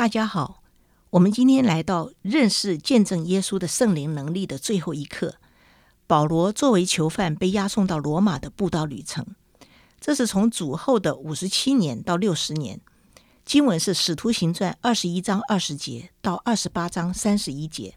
[0.00, 0.62] 大家好，
[1.10, 5.34] 我们今天来到认识见证耶稣的圣灵能力的最后一课。
[6.06, 9.26] 保罗作为囚犯被押送到罗马的布道旅程，
[10.00, 12.80] 这是从主后的五十七年到六十年。
[13.44, 17.96] 经文是《使徒行传》二十一章二十节到二十八章三十一节。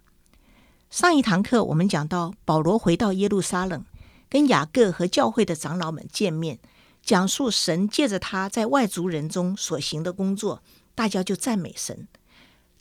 [0.89, 3.85] 上一堂课我们讲到，保罗回到耶路撒冷，
[4.27, 6.59] 跟雅各和教会的长老们见面，
[7.01, 10.61] 讲述神借着他在外族人中所行的工作。
[10.95, 12.07] 大家就赞美神，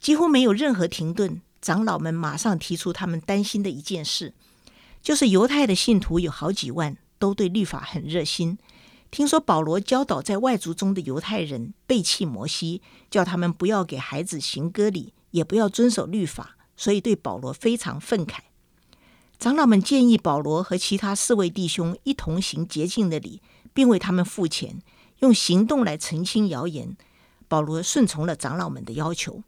[0.00, 1.40] 几乎没有任何停顿。
[1.60, 4.34] 长老们马上提出他们担心的一件事，
[5.00, 8.58] 就是犹太的信徒有好几万，都对律法很热心。
[9.12, 18.38] 听说保罗教导在外族中的犹太人背弃摩西，叫他们不要给孩子行割礼，也不要遵守律法，所以对保罗非常愤慨。
[19.38, 23.40] 长老们建议保罗和其他四位弟兄一同行洁净的礼，
[23.72, 24.80] 并为他们付钱，
[25.20, 26.96] 用行动来澄清谣言。
[27.52, 29.42] 保罗顺从了长老们的要求，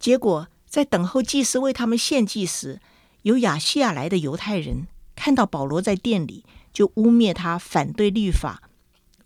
[0.00, 2.80] 结果在等候祭司为他们献祭时，
[3.22, 8.68] 由亚细亚来的犹太人看到保罗在店里，就污蔑他反对律法、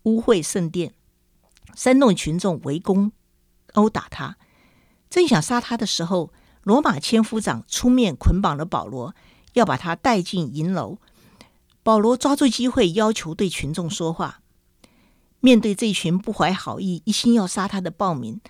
[0.02, 0.92] 污秽圣殿，
[1.74, 3.12] 煽动群众围攻、
[3.72, 4.36] 殴打他。
[5.08, 6.30] 正想杀他的时候，
[6.64, 9.14] 罗马千夫长出面捆绑了保罗，
[9.54, 10.98] 要把他带进营楼。
[11.82, 14.42] 保罗抓住机会，要求对群众说话。
[15.46, 18.40] 面对这群不怀好意、一心要杀他的暴民，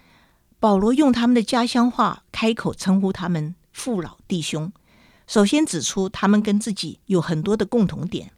[0.59, 4.73] 保罗用他们的家乡话开口称呼他们父老弟兄。
[5.27, 8.33] 首先指出他们跟自己有很多的共同点：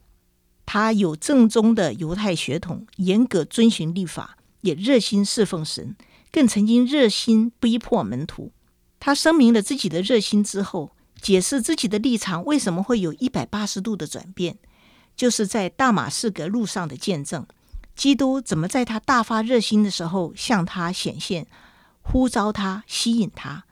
[0.65, 5.95] 他有正宗的犹太血统，严格遵循律法，也热心侍奉神，
[6.29, 8.51] 更曾经热心逼迫门徒。
[8.99, 14.57] 他声明了自己的热心之后，解释自己的立场为什么会有一百八十度的转变，
[15.15, 17.47] 就是在大马士革路上的见证。
[17.99, 21.45] 基督怎么在他大发热心的时候向他显现，
[22.01, 23.65] 呼召他，吸引他？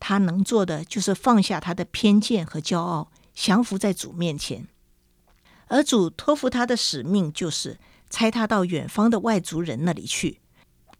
[0.00, 4.66] 他能做的就是放下他的偏见和骄傲，降服在主面前。
[5.68, 7.78] 而主托付他的使命就是
[8.10, 10.40] 差他到远方的外族人那里去。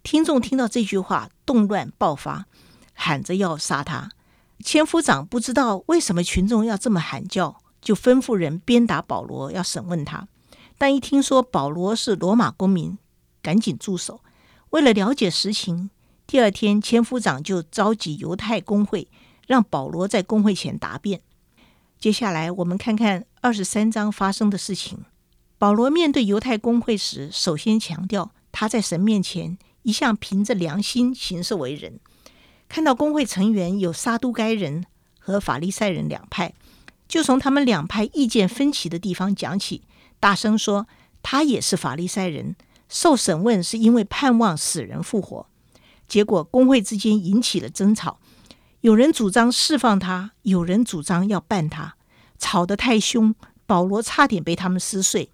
[0.05, 2.47] 听众听到这句话，动乱爆发，
[2.95, 4.13] 喊着要杀他。
[4.65, 10.29] 千夫长不知道为什么群众要这么喊叫，就吩咐人鞭打保罗，要审问他。
[10.81, 12.97] 但一听说保罗是罗马公民，
[13.43, 14.23] 赶紧住手。
[14.71, 15.91] 为了了解实情，
[16.27, 19.07] 第二天千夫长就召集犹太公会，
[19.47, 21.21] 让保罗在公会前答辩。
[21.99, 25.05] 接下来我们看看二十三章发生的事情。
[25.59, 32.01] 保罗面对犹太公会时，首先强调他在神面前一向凭着良心行事为人。
[32.71, 34.87] 看到公会成员有撒都该人
[35.19, 36.55] 和法利赛人两派，
[37.11, 39.83] 就从他们两派意见分歧的地方讲起。
[40.21, 40.87] 大声说，
[41.25, 42.55] 他也是法利赛人，
[42.89, 45.49] 受审问是因为盼望死人复活。
[46.07, 48.21] 结果工会之间引起了争吵，
[48.83, 51.97] 有人主张释放他，有人主张要办他，
[52.39, 53.35] 吵得太凶，
[53.67, 55.33] 保罗差点被他们撕碎。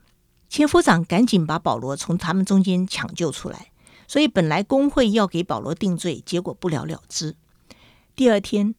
[0.48, 3.70] 千夫长赶紧把保罗从他们中间抢救出来，
[4.08, 7.36] 所以本来工会要给保罗定罪，结果不了了之。
[8.14, 8.74] 第二天，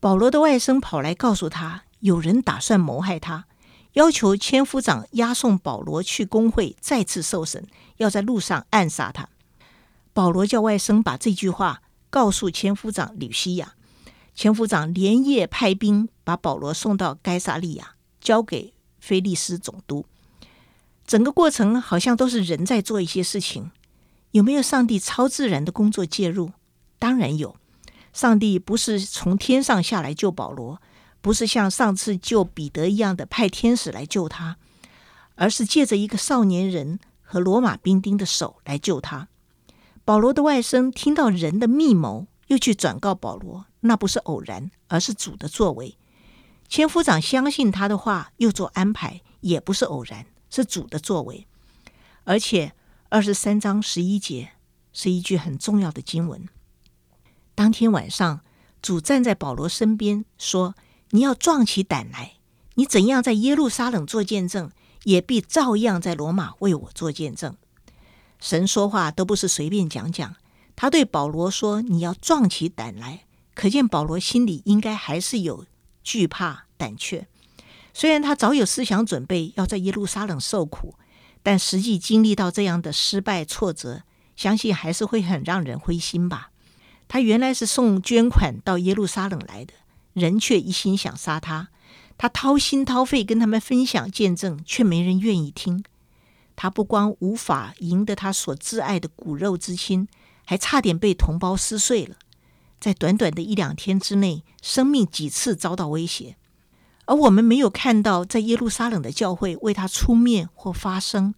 [0.00, 3.46] 保罗的外甥跑来告诉他，有人打算谋害他。
[3.94, 7.66] 要求千夫长押送保罗去公会再次受审，
[7.96, 9.28] 要在路上暗杀他。
[10.12, 13.74] 保罗叫外甥把这句话告诉千夫长吕西亚，
[14.32, 20.06] 千夫长连夜派兵把保罗送到该撒利亚，交给菲利斯总督。
[21.04, 23.72] 整个过程好像都是人在做一些事情，
[24.30, 26.52] 有没有上帝超自然的工作介入？
[27.00, 27.56] 当然有，
[28.12, 30.80] 上帝不是从天上下来救保罗。
[31.22, 34.56] 不是像上次救彼得一样的派天使来救他，
[35.34, 39.28] 而是借着一个少年人和罗马兵丁的手来救他。
[40.04, 45.98] 保罗的外甥听到人的密谋，又去转告保罗，那不是偶然，而是主的作为。
[46.68, 51.46] 千夫长相信他的话，又做安排，也不是偶然，是主的作为。
[52.24, 52.72] 而且
[53.10, 54.52] 二十三章十一节
[54.92, 56.48] 是一句很重要的经文。
[57.54, 58.40] 当天晚上，
[58.80, 60.74] 主站在保罗身边说。
[61.10, 62.34] 你要壮起胆来，
[62.74, 64.70] 你怎样在耶路撒冷做见证，
[65.04, 67.56] 也必照样在罗马为我做见证。
[68.38, 70.36] 神说话都不是随便讲讲，
[70.74, 73.24] 他对保罗说：“你要壮起胆来。”
[73.54, 75.66] 可见保罗心里应该还是有
[76.02, 77.26] 惧怕、胆怯。
[77.92, 80.94] 虽然他早有思想准备要在耶路撒冷受苦，
[81.42, 84.04] 但实际经历到这样的失败挫折，
[84.36, 86.50] 相信还是会很让人灰心吧。
[87.08, 89.74] 他原来是送捐款到耶路撒冷来的。
[90.12, 91.68] 人却一心想杀他，
[92.18, 95.84] 他掏心掏肺跟他们分享见证，却没人愿意听。
[96.56, 100.06] 他不光无法赢得他所挚爱的骨肉之亲，
[100.44, 102.16] 还差点被同胞撕碎了。
[102.78, 106.36] 在短短的一两天之内，生命几次遭到威胁，
[107.06, 111.34] 而我们没有看到在耶路撒冷的教会为他出面或发声，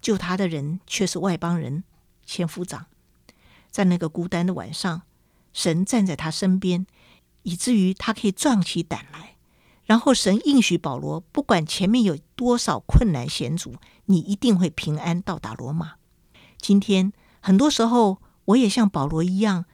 [0.00, 1.84] 救他的人却是外邦人
[2.24, 2.86] 千夫长。
[3.70, 5.02] 在那个孤单的晚上，
[5.52, 6.86] 神站在他身边，
[7.44, 9.36] 以至于他可以壮起胆来。
[9.86, 13.76] 然后神应许保罗，不管前面有多少困难险阻，
[14.06, 15.96] 你一定会平安到达罗马。
[16.58, 19.66] 今天很多时候，我也像保罗一样，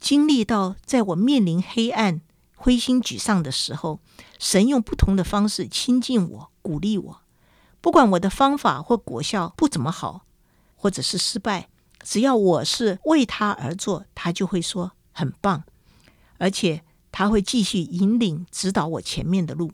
[0.00, 2.20] 经历到在我面临黑暗、
[2.56, 4.00] 灰心沮丧的时候，
[4.40, 7.20] 神用不同的方式亲近我、鼓励我。
[7.80, 10.22] 不管我的方法或果效不怎么好，
[10.74, 11.68] 或者是失败，
[12.02, 15.62] 只要我是为他而做，他就会说很棒，
[16.38, 16.82] 而且。
[17.12, 19.70] 他会继续引领、指导我前面的路。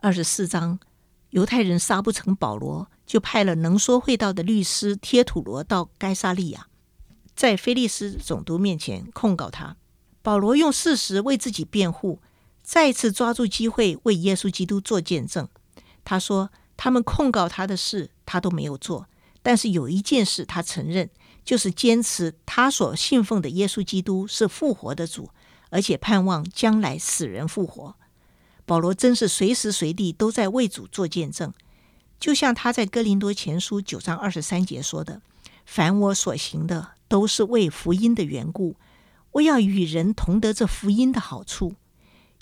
[0.00, 0.80] 二十四章，
[1.30, 6.66] 犹太人杀不成保罗，就派了能说会道的律师贴土罗到该撒利亚，
[7.36, 9.76] 在菲利斯总督面前控告他。
[10.22, 12.20] 保罗用事实为自己辩护，
[12.62, 15.46] 再次抓住机会为耶稣基督做见证。
[16.04, 19.06] 他说：“他们控告他的事，他都没有做，
[19.42, 21.10] 但是有一件事他承认，
[21.44, 25.30] 就是坚持他所信奉的耶稣基督是复活的主。”
[25.70, 27.96] 而且盼望将来死人复活，
[28.66, 31.52] 保罗真是随时随地都在为主做见证，
[32.20, 35.22] 就像他在哥林多前书九章二十三节说的
[35.64, 38.76] ：“凡我所行的，都是为福音的缘故，
[39.32, 41.74] 我要与人同得这福音的好处。”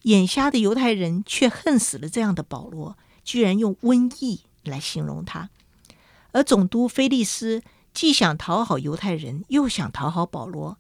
[0.03, 5.51] 眼瞎的犹太人却恨死了这样的保罗，居然用瘟疫来形容他。
[6.33, 10.79] 而总督菲利斯既想讨好犹太人，又想讨好保罗。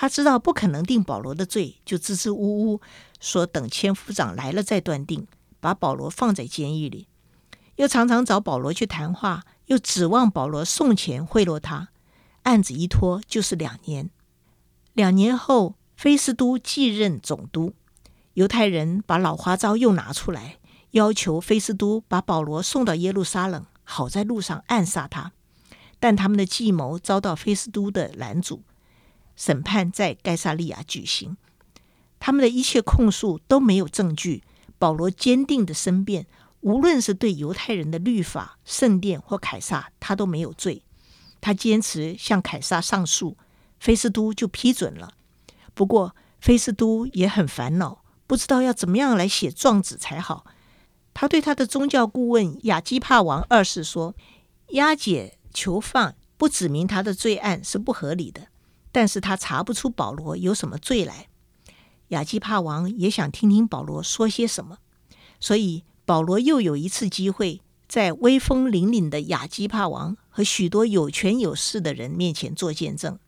[0.00, 2.80] 他知道不可能定保罗的罪，就支支吾吾
[3.18, 5.26] 说等千夫长来了再断定，
[5.58, 7.08] 把保罗放在监狱里。
[7.74, 11.88] 又常常找保罗去谈话，又指望保罗送钱贿赂他。
[12.44, 14.08] 案子一拖就是两年。
[14.92, 17.74] 两年后，菲斯都继任总督，
[18.34, 20.58] 犹太人把老花招又拿出来，
[20.92, 25.32] 要求菲斯都把保罗送到耶路撒冷，好在路上暗杀他。
[25.98, 28.62] 但他们的计谋遭到菲斯都的拦阻。
[29.38, 31.36] 审判在盖萨利亚举行，
[32.18, 34.42] 他们的一切控诉都没有证据。
[34.80, 36.26] 保罗坚定地申辩，
[36.60, 40.82] 无论是对犹太人的律法、圣殿或凯撒，他都没有罪。
[41.40, 43.36] 他坚持向凯撒上诉，
[43.78, 45.14] 菲斯都就批准了。
[45.74, 50.44] 不过，菲斯都也很烦恼，不知道要怎么样来写状纸才好。
[51.14, 54.14] 他对他的宗教顾问亚基帕王二世说
[54.70, 58.48] ：“押解囚犯不指明他的罪案是不合理的。”
[58.90, 61.28] 但是他查不出保罗有什么罪来，
[62.08, 64.78] 亚基帕王也想听听保罗说些什么，
[65.38, 73.18] 所以保罗又有一次机会，在威风凛凛的亚基帕王和许多有权有势的人面前做见证。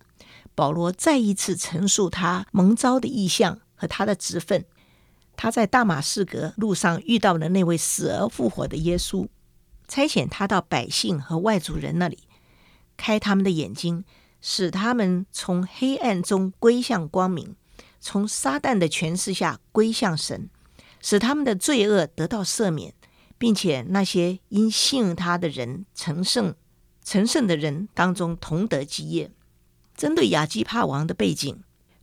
[0.55, 4.65] 保罗再一次陈述他蒙召的意向和他的职分。
[5.37, 9.29] 他在大马士革路上遇到了那位死而复活的耶稣，
[9.89, 12.19] 差遣他到百姓和外族人那里，
[12.99, 14.05] 开他们的眼睛。
[14.41, 17.57] 使他们从黑暗中归向光明，
[18.01, 20.49] 从撒旦的权势下归向神，
[21.01, 22.95] 使他们的罪恶得到赦免，
[23.37, 26.55] 并且那些因信他的人成圣、
[27.05, 29.31] 成圣的人当中同得基业。
[29.97, 31.63] 针对亚基帕王的背景，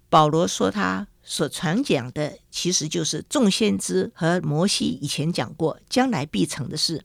[0.10, 7.04] 保罗说他所传讲的其实就是众先知和摩西以前讲过将来必成的事，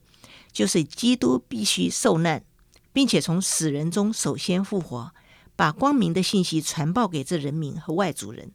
[0.51, 2.45] 就是基督必须受难，
[2.93, 5.11] 并且从死人中首先复活。
[5.55, 8.51] 把光明的信息传报给这人民和外族人。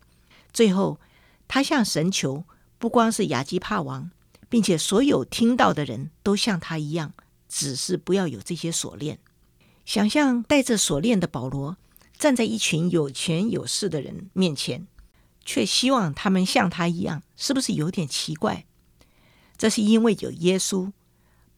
[0.53, 0.99] 最后，
[1.47, 2.45] 他向神求，
[2.79, 4.11] 不光是亚基帕王，
[4.49, 7.13] 并且所有听到的人都像他一样，
[7.49, 9.19] 只是不要有这些锁链。
[9.85, 11.77] 想象带着锁链的保罗
[12.19, 14.87] 站在一群有权有势的人面前，
[15.45, 18.67] 却希望他们像他一样，是不是有点奇怪？
[19.57, 20.93] 这是因为有耶稣。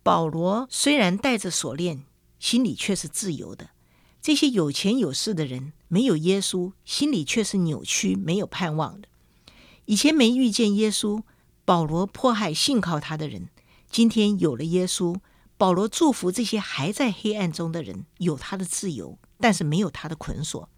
[0.02, 2.04] 保罗虽然带着锁链，
[2.38, 3.70] 心里却是自由的。
[4.22, 9.08] 这些有钱有势的人没有耶稣，心里却是扭曲、没有盼望的。
[9.86, 11.22] 以前没遇见耶稣，
[11.64, 13.44] 保罗迫害信靠他的人；
[13.90, 15.16] 今天有了耶稣，
[15.56, 20.68] 保罗祝福这些还在黑暗中的人有他的自由，但是没有他的捆锁。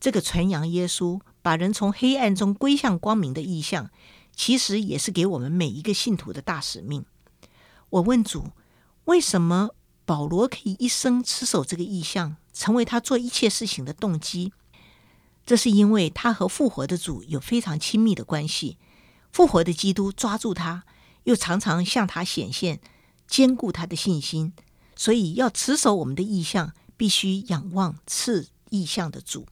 [0.00, 3.90] 这个传扬耶稣，把人从黑暗中归向光明的意向，
[4.36, 7.04] 其实也是给我们每一个信徒的大使命。
[7.90, 8.50] 我问主，
[9.04, 9.70] 为什么
[10.04, 12.36] 保罗可以一生持守这个意向？
[12.54, 14.52] 成为他做一切事情的动机，
[15.44, 18.78] 这是因为他和复活的主有非常亲密的关系。
[19.30, 20.84] 复活的基督抓住他，
[21.24, 22.80] 又常常向他显现，
[23.26, 24.52] 坚固他的信心。
[24.94, 29.46] 所以，要持守我们的意向，必须仰望赐意向的主。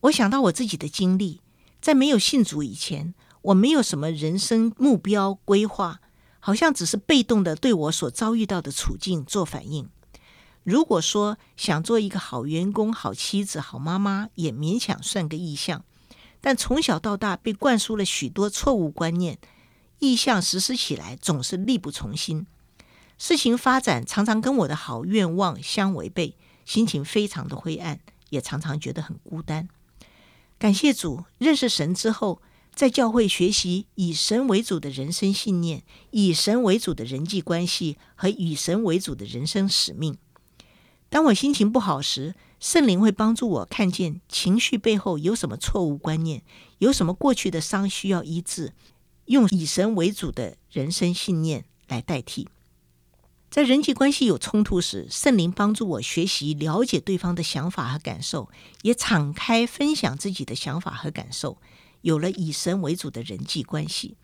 [0.00, 1.42] 我想到我自己的经历，
[1.82, 6.00] 在没有信主以前，我没有什么人生目标规划，
[6.40, 9.90] 好像只是被动的对我所遭遇到的处境做反应。
[10.68, 15.82] 如果说想做一个好员工、好妻子、好妈妈，也勉强算个意向。
[16.42, 19.38] 但从小到大被灌输了许多错误观念，
[19.98, 22.46] 意向实施起来总是力不从心。
[23.16, 29.70] 事情发展常常跟我的好愿望相违背，心情非常的灰暗，也常常觉得很孤单。
[30.58, 32.42] 感谢主，认识神之后，
[32.74, 40.18] 在教会学习以神为主的人生信念，以神为主的人际关系和以神为主的人生使命。
[41.10, 46.42] 当我心情不好时，圣灵会帮助我看见情绪背后有什么错误观念，
[46.78, 48.74] 有什么过去的伤需要医治，
[49.26, 52.48] 用以神为主的人生信念来代替。
[53.50, 58.50] 在人际关系有冲突时，圣灵帮助我学习了解对方的想法和感受，
[58.82, 61.56] 也敞开分享自己的想法和感受，
[62.02, 64.16] 有了以神为主的人际关系。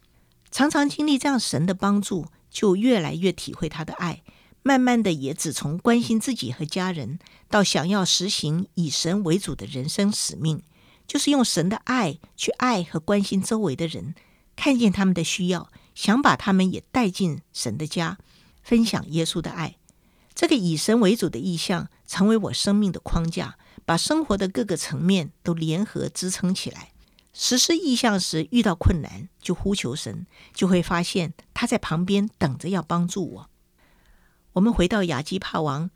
[0.51, 4.23] 常常经历这样神的帮助，就越来越体会他的爱，
[4.67, 7.19] 慢慢的也只从关心自己和家人，
[7.51, 10.63] 到想要实行以神为主的人生使命，
[11.07, 14.15] 就是用神的爱去爱和关心周围的人，
[14.57, 18.17] 看见他们的需要，想把他们也带进神的家。
[18.63, 19.77] 分享耶稣的爱，
[20.35, 26.93] 这个以神为主的意向，成为我生命的框架，把生活的各个层面都联合支撑起来。
[27.35, 33.51] 实施意向时遇到困难，就呼求神，就会发现他在旁边等着要帮助我。
[34.55, 35.91] 我们回到亚基帕王，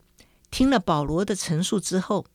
[0.50, 2.26] 听了保罗的陈述之后，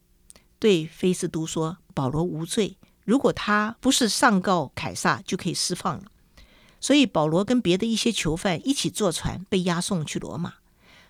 [0.58, 6.06] 对菲斯都说：“保罗无罪，如果他不是上告凯撒，就可以释放了。”
[6.80, 10.54] 所以，保罗跟别的一些囚犯一起坐船，被押送去罗马。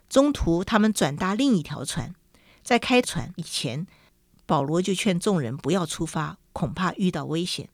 [0.09, 2.15] 中途，他们转搭另一条船，
[2.63, 3.85] 在开船以前，
[4.47, 7.69] 保罗就劝众人不要出发，恐怕遇到危险。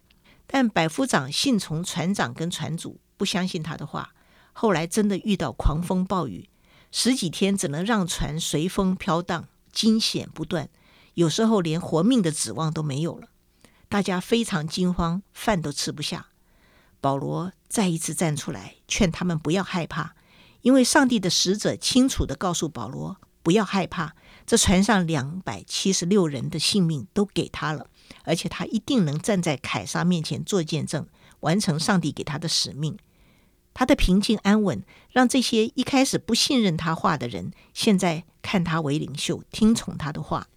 [0.46, 4.14] 但百夫长信从船长跟船主，不相信他的话。
[4.52, 6.49] 后来真的遇到狂风暴雨，
[6.92, 10.70] 十几天只能让船随风飘荡，惊险不断，
[11.14, 13.30] 有时候连活命的指望都没有了。
[13.88, 16.28] 大家非常惊慌，饭都吃不下。
[17.02, 20.16] 保罗再一次站出来，劝他们不要害怕，
[20.62, 24.16] 因为上帝的使者清楚地告诉保罗不要害怕。
[24.46, 27.88] 这船上两百七十六人的性命都给他了，
[28.24, 31.08] 而且他一定能站在凯撒面前做见证，
[31.42, 32.98] 完成上帝给他的使命。
[33.74, 40.48] 他的平静安稳，让这些一开始不信任他话的人，现在看他为领袖，听从他的话。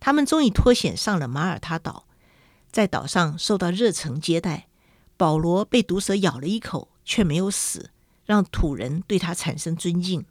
[0.00, 2.06] 他们终于脱险上了马耳他岛，
[2.70, 4.66] 在岛上受到热诚接待。
[5.16, 7.90] 保罗被毒蛇咬了一口，却没有死，
[8.24, 10.24] 让土人对他产生尊敬。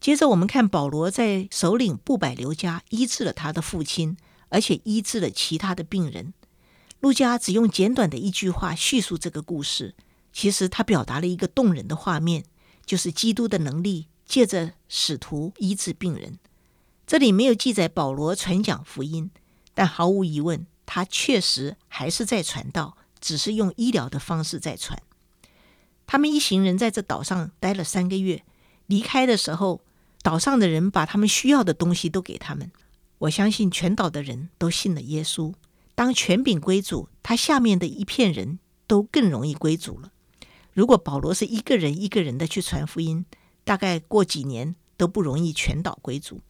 [0.00, 4.16] 接着，我们看保罗在首领布百留家医治了他的父亲，
[4.48, 6.32] 而且医治了其他的病人。
[7.00, 9.94] 路加只用简短的一句话叙述这个故事，
[10.32, 12.44] 其实他表达了一个动人的画面，
[12.84, 16.38] 就是基督的能力借着使徒医治病人。
[17.06, 19.30] 这里没有记载保罗传讲福音，
[19.74, 22.96] 但毫无疑问，他确实还是在传道。
[23.24, 25.00] 只是用医疗的方式在传。
[26.08, 28.42] 他们一行人在这岛上待了三个月，
[28.86, 29.80] 离开的时候，
[30.24, 32.72] 岛上的人把他们需要的东西都给他们。
[33.18, 35.54] 我相信全岛的人都信了耶稣。
[35.94, 38.58] 当权柄归主，他下面的一片人
[38.88, 40.11] 都更容易归主了。
[40.72, 43.24] 如果保罗是一个人一个人的去传福音，
[43.64, 46.40] 大概过几年都不容易全岛归主。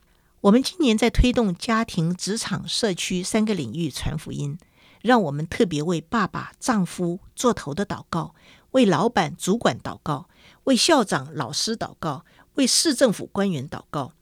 [0.42, 4.58] 我们今年在推动家庭、职场、社区三个领域传福音。
[5.02, 8.36] 让我们特别为爸爸、丈夫做头的祷告，
[8.70, 10.28] 为老板、主管祷告，
[10.62, 12.24] 为校长、老师祷告，
[12.54, 14.12] 为市政府官员祷告，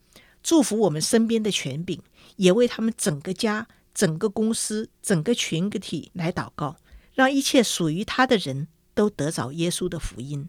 [0.43, 2.01] 祝福我们身边的权柄，
[2.37, 6.77] 也为他们整个家、整个公司、整个群体来祷告，
[7.13, 10.49] 让一切属于他的人都得着耶稣的福音。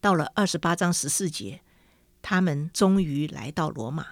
[0.00, 1.62] 到了二十八章十四节，
[2.22, 4.08] 他们终于来到罗马。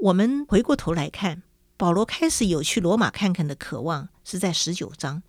[0.00, 1.42] 我们回过头来看。
[1.76, 5.22] 保罗开始有去罗马看看的渴望，是在十九章。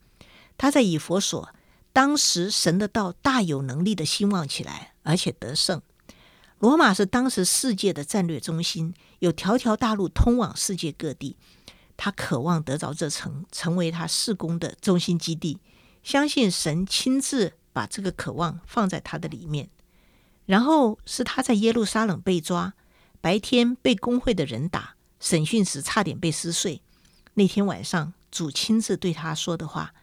[0.58, 1.54] 他在以弗所，
[1.94, 5.80] 当时神的道大有能力的兴旺起来，而且得胜。
[6.58, 11.38] 罗马是当时世界的战略中心，有条条大路通往世界各地。
[11.96, 15.60] 他渴望得着这城，成为他事工的中心基地。
[16.02, 19.70] 相信神亲自把这个渴望放在他的里面。
[20.46, 22.74] 然后是他在耶路撒冷被抓，
[23.22, 24.96] 白天被工会的人打。
[25.22, 26.82] 审讯时差点被撕碎。
[27.36, 29.94] 那天晚上，主亲自对他说的话：“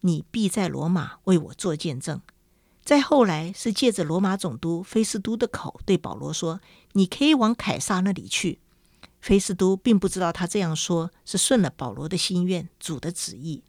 [0.00, 2.22] 你必在罗马为我做见证。”
[2.82, 6.62] 再后来是借着罗马总督菲斯都的口对保罗说
[6.92, 8.60] ：“你可以往凯撒那里去。”
[9.20, 13.62] 菲斯都并不知道他这样说是顺了保罗的心愿，主的旨意。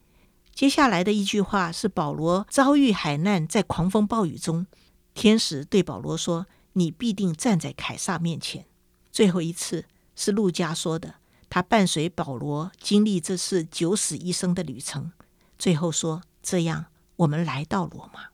[0.54, 4.68] 接下来的一句话是保罗遭遇海难，在狂风暴雨中，
[5.14, 8.66] 天使对保罗说：“你必定站在凯撒面前。”
[9.12, 11.16] 最后一次是路加说的，
[11.50, 15.12] 他伴随保罗经历这次九死一生的旅程，
[15.58, 16.86] 最后说：“这样，
[17.18, 18.28] 我们来到罗马。”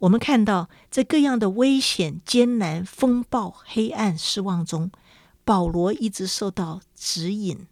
[0.00, 4.92] 我们看到，在各样的危险、艰难、风暴、黑暗、失望中，
[5.44, 7.66] 保罗一直受到指引、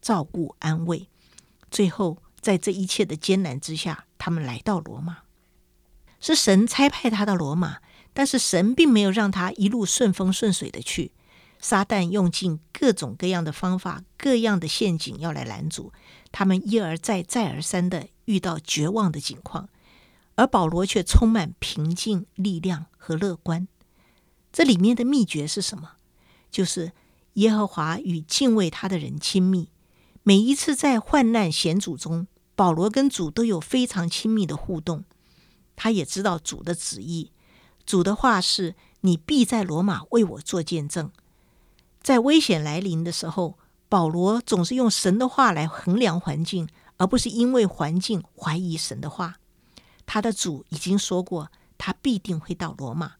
[0.00, 1.08] 照顾、安慰。
[1.70, 5.18] 最后，在这一切的艰难之下，他们来到罗马。
[6.20, 7.78] 是神差派他到罗马，
[8.12, 11.12] 但是神并没有让他一路顺风顺水的去。
[11.58, 15.92] 撒旦用尽各种各样的方法、各样的陷阱要来拦阻
[16.32, 19.68] 他们，一而再、再而三的遇到绝望的境况。
[20.36, 23.68] 而保罗却充满平静、力量和乐观。
[24.50, 25.92] 这里面的秘诀是什么？
[26.50, 26.92] 就是
[27.34, 29.68] 耶和华与敬畏他的人亲密。
[30.30, 35.02] 每一次在患难险阻中，保罗跟主都有非常亲密的互动。
[35.74, 37.32] 他也知道主的旨意。
[37.84, 41.10] 主的话是：“你必在罗马为我做见证。”
[42.00, 43.58] 在危险来临的时候，
[43.88, 46.68] 保罗总是用神的话来衡量环境，
[46.98, 49.40] 而不是因为环境怀疑神的话。
[50.06, 53.14] 他的主已经说过，他必定会到罗马，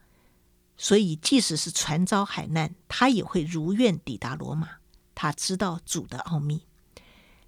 [0.76, 4.68] 所以即使是船遭海难，他也会如愿抵达罗马。
[5.16, 6.62] 他知道主的奥秘。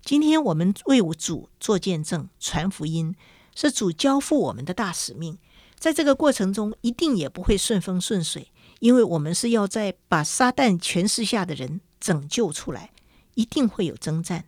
[0.05, 3.15] 今天我们为主做见证、传福音，
[3.55, 5.39] 是主交付我们的大使命。
[5.79, 12.91] 在这个过程中，一定也不会顺风顺水，因为我们是要在把撒旦权势下的人拯救出来，
[13.35, 14.47] 一定会有征战。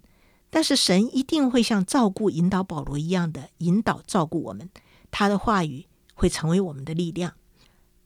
[0.51, 4.69] 但是神一定会像照顾、引导保罗一样的引导、照顾我们。
[5.13, 7.35] 他的话语会成为我们的力量。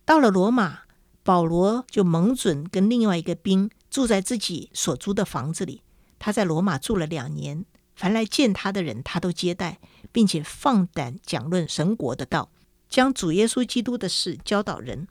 [0.05, 0.81] 到了罗马，
[1.23, 5.81] 保罗就蒙准跟另外一个兵住在自己所租的房子里。
[6.19, 9.81] 他在罗马住了两年，凡来见他的人，他都接待，
[10.13, 12.51] 并且放胆讲论神国的道，
[12.89, 15.09] 将主耶稣基督的事教导人。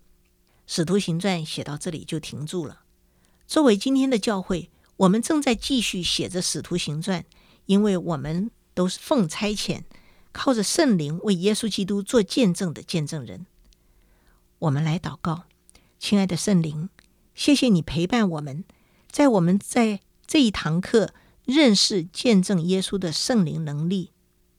[0.65, 2.81] 使徒行传写到这里就停住了。
[3.45, 7.23] 作为今天的教会，我们正在继续写着使徒行传，
[7.65, 9.83] 因为我们都是奉差遣。
[10.33, 13.47] 靠着圣灵为耶稣基督做见证的见证人，
[14.59, 15.45] 我们来祷告，
[15.97, 16.89] 亲爱的圣灵，
[17.33, 18.63] 谢谢你陪伴我们，
[19.09, 21.13] 在我们在这一堂课
[21.45, 24.11] 认识见证耶稣的圣灵能力。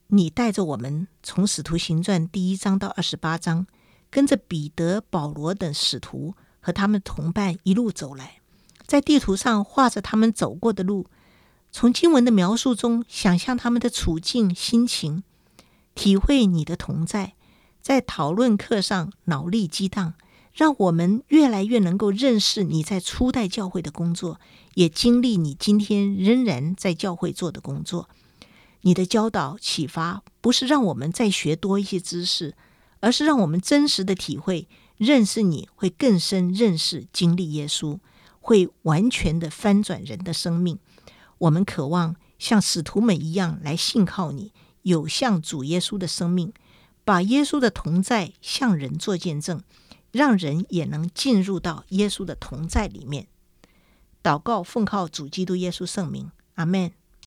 [0.07, 3.67] 你带着我们从使徒行传第一章到二十八章，
[4.09, 8.41] 跟着彼得、保罗等使徒和他们同伴一路走来，
[8.87, 11.07] 在地图上画着他们走过的路，
[11.71, 15.23] 从经文的描述中想象他们的处境、心情。
[15.95, 17.35] 体会你的同在，
[17.83, 20.15] 在讨论课上脑力激荡，
[20.59, 24.41] 让我们越来越能够认识你在初代教会的工作，
[24.75, 28.09] 也经历你今天仍然在教会做的工作。
[28.81, 32.57] 你的教导启发不是让我们再学多一些知识，
[32.99, 34.67] 而是让我们真实的体会
[34.97, 38.01] 认识你会更深认识经历耶稣，
[38.41, 40.81] 会完全的翻转人的生命。
[41.39, 44.53] 我们渴望像使徒们一样来信靠你。
[44.83, 46.53] 有像主耶稣的生命，
[47.05, 49.63] 把耶稣的同在向人做见证，
[50.13, 53.29] 让人也能进入到耶稣的同在里面。
[54.23, 56.93] 祷告奉靠主基督耶稣圣名，阿门。